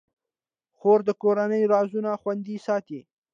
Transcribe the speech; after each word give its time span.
خور 0.77 0.99
د 1.07 1.09
کورنۍ 1.21 1.63
رازونه 1.73 2.09
خوندي 2.21 2.57
ساتي. 2.65 2.99